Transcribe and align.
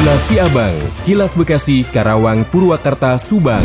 Kilas 0.00 0.32
Siabang, 0.32 0.76
Kilas 1.04 1.36
Bekasi, 1.36 1.84
Karawang, 1.84 2.48
Purwakarta, 2.48 3.20
Subang. 3.20 3.60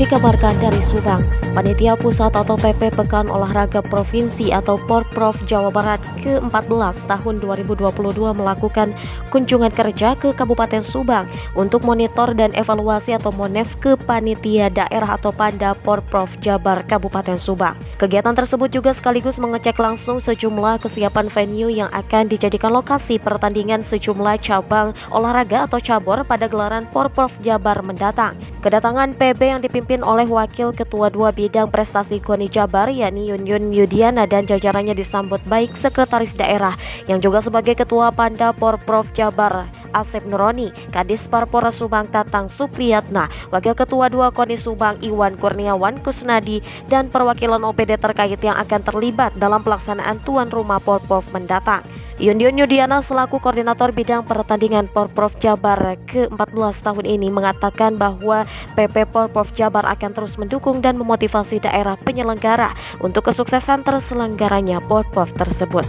Dikabarkan 0.00 0.56
dari 0.56 0.80
Subang, 0.80 1.20
Panitia 1.52 1.92
Pusat 2.00 2.40
atau 2.40 2.56
PP 2.56 2.88
Pekan 2.96 3.28
Olahraga 3.28 3.84
Provinsi 3.84 4.48
atau 4.48 4.80
Porprov 5.12 5.44
Jawa 5.44 5.68
Barat 5.68 6.00
ke-14 6.24 7.04
tahun 7.04 7.34
2022 7.44 7.92
melakukan 8.32 8.96
kunjungan 9.28 9.68
kerja 9.68 10.16
ke 10.16 10.32
Kabupaten 10.32 10.80
Subang 10.80 11.28
untuk 11.52 11.84
monitor 11.84 12.32
dan 12.32 12.48
evaluasi 12.56 13.12
atau 13.12 13.28
monef 13.28 13.76
ke 13.76 13.92
Panitia 14.00 14.72
Daerah 14.72 15.20
atau 15.20 15.28
Panda 15.28 15.76
Porprov 15.76 16.32
Jabar 16.40 16.88
Kabupaten 16.88 17.36
Subang. 17.36 17.76
Kegiatan 18.00 18.32
tersebut 18.32 18.72
juga 18.72 18.96
sekaligus 18.96 19.36
mengecek 19.36 19.76
langsung 19.76 20.16
sejumlah 20.16 20.80
kesiapan 20.80 21.28
venue 21.28 21.68
yang 21.68 21.92
akan 21.92 22.32
dijadikan 22.32 22.72
lokasi 22.72 23.20
pertandingan 23.20 23.84
sejumlah 23.84 24.40
cabang 24.40 24.96
olahraga 25.12 25.68
atau 25.68 25.76
cabur 25.76 26.24
pada 26.24 26.48
gelaran 26.48 26.88
Porprov 26.88 27.36
Jabar 27.44 27.84
mendatang. 27.84 28.32
Kedatangan 28.64 29.12
PB 29.12 29.40
yang 29.44 29.60
dipimpin 29.60 30.00
oleh 30.00 30.24
Wakil 30.24 30.72
Ketua 30.72 31.12
2 31.12 31.36
Bidang 31.36 31.68
Prestasi 31.68 32.16
KONI 32.16 32.48
Jabar 32.48 32.88
yakni 32.88 33.28
Yun 33.28 33.44
Yun 33.44 33.74
Yudiana 33.74 34.24
dan 34.24 34.48
jajarannya 34.48 35.01
disambut 35.02 35.42
baik 35.50 35.74
Sekretaris 35.74 36.38
Daerah 36.38 36.78
yang 37.10 37.18
juga 37.18 37.42
sebagai 37.42 37.74
Ketua 37.74 38.14
Panda 38.14 38.54
Porprov 38.54 39.10
Jabar 39.10 39.81
Asep 39.92 40.24
Nuroni, 40.26 40.72
Kadis 40.90 41.28
Parpora 41.30 41.70
Subang 41.70 42.08
Tatang 42.08 42.48
Supriyatna, 42.48 43.28
Wakil 43.54 43.76
Ketua 43.76 44.08
2 44.08 44.32
KONI 44.32 44.56
Subang 44.58 44.96
Iwan 45.04 45.38
Kurniawan 45.38 46.00
Kusnadi, 46.02 46.64
dan 46.90 47.12
perwakilan 47.12 47.62
OPD 47.62 48.00
terkait 48.00 48.40
yang 48.40 48.58
akan 48.58 48.80
terlibat 48.82 49.36
dalam 49.38 49.60
pelaksanaan 49.62 50.18
tuan 50.24 50.50
rumah 50.50 50.82
Porprov 50.82 51.24
mendatang. 51.30 51.84
Yundion 52.22 52.54
Yudiana 52.54 53.02
selaku 53.02 53.42
koordinator 53.42 53.90
bidang 53.90 54.22
pertandingan 54.22 54.86
Porprov 54.86 55.34
Jabar 55.42 55.98
ke-14 56.06 56.76
tahun 56.78 57.06
ini 57.08 57.34
mengatakan 57.34 57.98
bahwa 57.98 58.46
PP 58.78 59.10
Porprov 59.10 59.50
Jabar 59.56 59.88
akan 59.90 60.10
terus 60.14 60.38
mendukung 60.38 60.78
dan 60.78 61.00
memotivasi 61.00 61.58
daerah 61.58 61.98
penyelenggara 61.98 62.78
untuk 63.02 63.26
kesuksesan 63.26 63.82
terselenggaranya 63.82 64.78
Porprov 64.84 65.34
tersebut. 65.34 65.82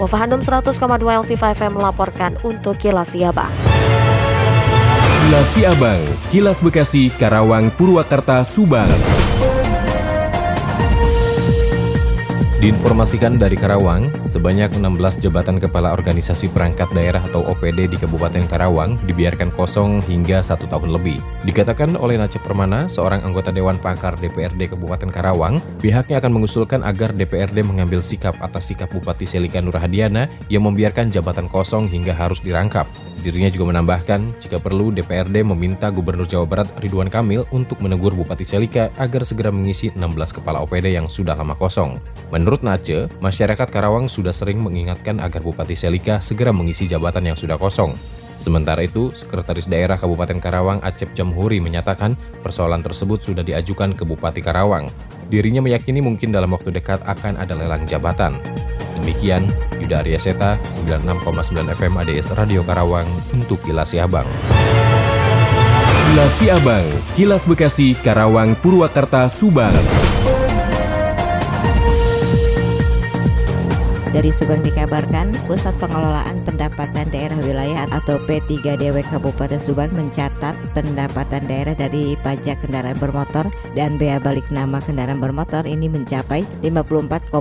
Wafahandum 0.00 0.40
100,2 0.40 0.80
LC5M 0.96 1.76
melaporkan 1.76 2.32
untuk 2.40 2.80
Kilas 2.80 3.12
Siabang. 3.12 3.52
Kilas 5.20 5.48
Siabang, 5.52 6.00
Kilas 6.32 6.58
Bekasi, 6.64 7.12
Karawang, 7.12 7.68
Purwakarta, 7.76 8.40
Subang. 8.40 8.88
Diinformasikan 12.60 13.40
dari 13.40 13.56
Karawang, 13.56 14.12
sebanyak 14.28 14.76
16 14.76 15.24
jabatan 15.24 15.56
kepala 15.56 15.96
organisasi 15.96 16.52
perangkat 16.52 16.92
daerah 16.92 17.24
atau 17.24 17.40
OPD 17.48 17.88
di 17.88 17.96
Kabupaten 17.96 18.44
Karawang 18.44 19.00
dibiarkan 19.08 19.48
kosong 19.56 20.04
hingga 20.04 20.44
satu 20.44 20.68
tahun 20.68 20.92
lebih. 20.92 21.24
Dikatakan 21.48 21.96
oleh 21.96 22.20
Nace 22.20 22.36
Permana, 22.36 22.84
seorang 22.84 23.24
anggota 23.24 23.48
Dewan 23.48 23.80
Pakar 23.80 24.20
DPRD 24.20 24.76
Kabupaten 24.76 25.08
Karawang, 25.08 25.64
pihaknya 25.80 26.20
akan 26.20 26.36
mengusulkan 26.36 26.84
agar 26.84 27.16
DPRD 27.16 27.64
mengambil 27.64 28.04
sikap 28.04 28.36
atas 28.44 28.68
sikap 28.68 28.92
Bupati 28.92 29.24
Selika 29.24 29.64
Nurhadiana 29.64 30.28
yang 30.52 30.68
membiarkan 30.68 31.08
jabatan 31.08 31.48
kosong 31.48 31.88
hingga 31.88 32.12
harus 32.12 32.44
dirangkap. 32.44 32.84
Dirinya 33.20 33.52
juga 33.52 33.68
menambahkan, 33.68 34.40
jika 34.40 34.56
perlu 34.56 34.88
DPRD 34.96 35.44
meminta 35.44 35.92
Gubernur 35.92 36.24
Jawa 36.24 36.48
Barat 36.48 36.72
Ridwan 36.80 37.12
Kamil 37.12 37.44
untuk 37.52 37.84
menegur 37.84 38.16
Bupati 38.16 38.48
Selika 38.48 38.88
agar 38.96 39.28
segera 39.28 39.52
mengisi 39.52 39.92
16 39.92 40.40
kepala 40.40 40.64
OPD 40.64 40.96
yang 40.96 41.04
sudah 41.04 41.36
lama 41.36 41.52
kosong. 41.52 42.00
Menurut 42.32 42.64
Nace, 42.64 43.12
masyarakat 43.20 43.68
Karawang 43.68 44.08
sudah 44.08 44.32
sering 44.32 44.64
mengingatkan 44.64 45.20
agar 45.20 45.44
Bupati 45.44 45.76
Selika 45.76 46.24
segera 46.24 46.48
mengisi 46.48 46.88
jabatan 46.88 47.28
yang 47.28 47.36
sudah 47.36 47.60
kosong. 47.60 47.92
Sementara 48.40 48.80
itu, 48.80 49.12
Sekretaris 49.12 49.68
Daerah 49.68 50.00
Kabupaten 50.00 50.40
Karawang 50.40 50.80
Acep 50.80 51.12
Jamhuri 51.12 51.60
menyatakan 51.60 52.16
persoalan 52.40 52.80
tersebut 52.80 53.20
sudah 53.20 53.44
diajukan 53.44 53.92
ke 53.92 54.08
Bupati 54.08 54.40
Karawang. 54.40 54.88
Dirinya 55.28 55.60
meyakini 55.60 56.00
mungkin 56.00 56.32
dalam 56.32 56.48
waktu 56.56 56.72
dekat 56.72 57.04
akan 57.04 57.36
ada 57.36 57.52
lelang 57.52 57.84
jabatan. 57.84 58.32
Demikian, 59.00 59.48
Yuda 59.80 60.04
Arya 60.04 60.20
Seta, 60.20 60.60
96,9 60.68 61.72
FM 61.72 61.92
ADS 62.04 62.36
Radio 62.36 62.60
Karawang 62.60 63.08
untuk 63.32 63.64
Kilas 63.64 63.96
Siabang. 63.96 64.28
Kilas 66.10 66.32
Siabang, 66.36 66.86
Kilas 67.16 67.48
Bekasi, 67.48 67.96
Karawang, 67.96 68.52
Purwakarta, 68.60 69.24
Subang. 69.32 69.72
Dari 74.10 74.34
Subang 74.34 74.58
dikabarkan, 74.66 75.30
Pusat 75.46 75.78
Pengelolaan 75.78 76.42
Pendapatan 76.42 77.06
Daerah 77.14 77.38
Wilayah 77.46 77.86
atau 77.94 78.18
P3DW 78.26 79.06
Kabupaten 79.06 79.62
Subang 79.62 79.94
mencatat 79.94 80.58
pendapatan 80.74 81.46
daerah 81.46 81.78
dari 81.78 82.18
pajak 82.18 82.58
kendaraan 82.58 82.98
bermotor 82.98 83.46
dan 83.78 84.02
bea 84.02 84.18
balik 84.18 84.50
nama 84.50 84.82
kendaraan 84.82 85.22
bermotor 85.22 85.62
ini 85.62 85.86
mencapai 85.86 86.42
54,5 86.58 87.38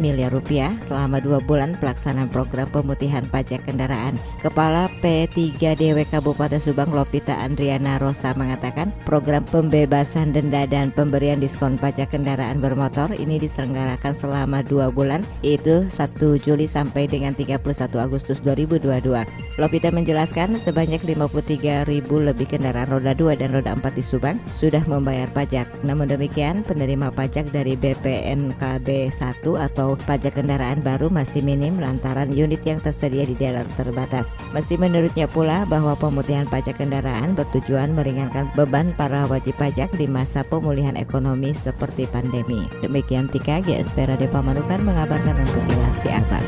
miliar 0.00 0.32
rupiah 0.32 0.72
selama 0.80 1.20
dua 1.20 1.44
bulan 1.44 1.76
pelaksanaan 1.76 2.32
program 2.32 2.72
pemutihan 2.72 3.28
pajak 3.28 3.68
kendaraan. 3.68 4.16
Kepala 4.40 4.88
P3DW 5.04 6.08
Kabupaten 6.08 6.56
Subang 6.56 6.88
Lopita 6.88 7.36
Andriana 7.36 8.00
Rosa 8.00 8.32
mengatakan 8.32 8.96
program 9.04 9.44
pembebasan 9.44 10.32
denda 10.32 10.64
dan 10.64 10.88
pemberian 10.88 11.36
diskon 11.36 11.76
pajak 11.76 12.16
kendaraan 12.16 12.64
bermotor 12.64 13.12
ini 13.12 13.36
diselenggarakan 13.36 14.16
selama 14.16 14.64
dua 14.64 14.88
bulan 14.88 15.20
yaitu 15.44 15.84
1 15.98 16.38
Juli 16.38 16.70
sampai 16.70 17.10
dengan 17.10 17.34
31 17.34 17.58
Agustus 17.98 18.38
2022. 18.46 19.26
Lopita 19.58 19.90
menjelaskan 19.90 20.54
sebanyak 20.54 21.02
53 21.02 21.82
ribu 21.90 22.22
lebih 22.22 22.46
kendaraan 22.46 22.86
roda 22.86 23.10
2 23.18 23.34
dan 23.42 23.50
roda 23.50 23.74
4 23.74 23.98
di 23.98 24.04
Subang 24.06 24.38
sudah 24.54 24.86
membayar 24.86 25.26
pajak. 25.34 25.66
Namun 25.82 26.06
demikian, 26.06 26.62
penerima 26.62 27.10
pajak 27.10 27.50
dari 27.50 27.74
BPNKB 27.74 29.10
1 29.10 29.42
atau 29.58 29.98
pajak 30.06 30.38
kendaraan 30.38 30.78
baru 30.78 31.10
masih 31.10 31.42
minim 31.42 31.82
lantaran 31.82 32.30
unit 32.30 32.62
yang 32.62 32.78
tersedia 32.78 33.26
di 33.26 33.34
daerah 33.34 33.66
terbatas. 33.74 34.38
Masih 34.54 34.78
menurutnya 34.78 35.26
pula 35.26 35.66
bahwa 35.66 35.98
pemutihan 35.98 36.46
pajak 36.46 36.78
kendaraan 36.78 37.34
bertujuan 37.34 37.90
meringankan 37.98 38.46
beban 38.54 38.94
para 38.94 39.26
wajib 39.26 39.58
pajak 39.58 39.90
di 39.98 40.06
masa 40.06 40.46
pemulihan 40.46 40.94
ekonomi 40.94 41.50
seperti 41.50 42.06
pandemi. 42.06 42.70
Demikian 42.78 43.26
Tika 43.26 43.58
GSP 43.58 44.06
Radio 44.06 44.30
Pamanukan 44.30 44.78
mengabarkan 44.86 45.34
untuk 45.42 45.64
Ila 45.74 45.87
Kilas 45.88 46.04
Siabang. 46.04 46.46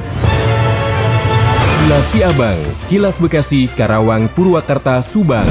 Kilas 1.80 2.06
Siabang, 2.12 2.60
Kilas 2.92 3.16
Bekasi, 3.16 3.72
Karawang, 3.72 4.28
Purwakarta, 4.36 5.00
Subang. 5.00 5.48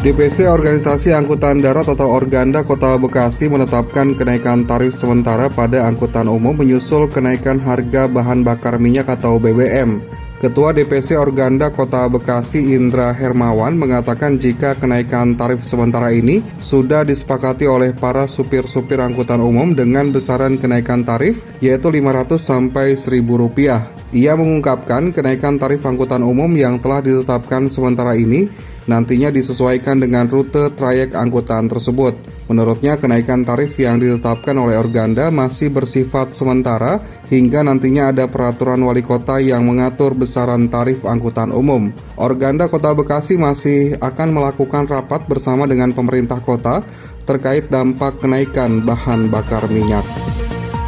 DPC 0.00 0.48
Organisasi 0.48 1.12
Angkutan 1.12 1.60
Darat 1.60 1.92
atau 1.92 2.08
Organda 2.08 2.64
Kota 2.64 2.96
Bekasi 2.96 3.52
menetapkan 3.52 4.16
kenaikan 4.16 4.64
tarif 4.64 4.96
sementara 4.96 5.52
pada 5.52 5.84
angkutan 5.84 6.24
umum 6.24 6.56
menyusul 6.56 7.12
kenaikan 7.12 7.60
harga 7.60 8.08
bahan 8.08 8.48
bakar 8.48 8.80
minyak 8.80 9.12
atau 9.12 9.36
BBM. 9.36 10.00
Ketua 10.42 10.74
DPC 10.74 11.14
Organda 11.14 11.70
Kota 11.70 12.10
Bekasi 12.10 12.74
Indra 12.74 13.14
Hermawan 13.14 13.78
mengatakan 13.78 14.42
jika 14.42 14.74
kenaikan 14.74 15.38
tarif 15.38 15.62
sementara 15.62 16.10
ini 16.10 16.42
sudah 16.58 17.06
disepakati 17.06 17.70
oleh 17.70 17.94
para 17.94 18.26
supir-supir 18.26 18.98
angkutan 18.98 19.38
umum 19.38 19.70
dengan 19.70 20.10
besaran 20.10 20.58
kenaikan 20.58 21.06
tarif 21.06 21.46
yaitu 21.62 21.94
500 21.94 22.42
sampai 22.42 22.98
1000 22.98 23.22
rupiah. 23.22 23.86
Ia 24.10 24.34
mengungkapkan 24.34 25.14
kenaikan 25.14 25.62
tarif 25.62 25.86
angkutan 25.86 26.26
umum 26.26 26.50
yang 26.58 26.82
telah 26.82 27.06
ditetapkan 27.06 27.70
sementara 27.70 28.18
ini 28.18 28.50
nantinya 28.86 29.30
disesuaikan 29.30 30.02
dengan 30.02 30.26
rute 30.26 30.74
trayek 30.74 31.14
angkutan 31.14 31.70
tersebut. 31.70 32.14
Menurutnya 32.50 32.98
kenaikan 32.98 33.46
tarif 33.46 33.78
yang 33.78 34.02
ditetapkan 34.02 34.52
oleh 34.58 34.76
Organda 34.76 35.30
masih 35.32 35.70
bersifat 35.70 36.34
sementara 36.34 37.00
hingga 37.30 37.62
nantinya 37.64 38.10
ada 38.10 38.28
peraturan 38.28 38.82
wali 38.82 39.00
kota 39.00 39.38
yang 39.38 39.64
mengatur 39.64 40.12
besaran 40.12 40.66
tarif 40.68 41.06
angkutan 41.06 41.54
umum. 41.54 41.94
Organda 42.18 42.66
Kota 42.66 42.92
Bekasi 42.92 43.38
masih 43.40 43.96
akan 44.02 44.28
melakukan 44.34 44.84
rapat 44.90 45.24
bersama 45.30 45.64
dengan 45.64 45.94
pemerintah 45.94 46.42
kota 46.42 46.82
terkait 47.24 47.70
dampak 47.70 48.18
kenaikan 48.18 48.82
bahan 48.82 49.30
bakar 49.30 49.64
minyak. 49.70 50.04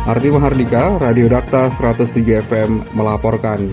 Ardi 0.05 0.29
Mahardika, 0.29 1.01
Radio 1.01 1.33
Dakta 1.33 1.73
107 1.73 2.45
FM 2.45 2.93
melaporkan. 2.93 3.73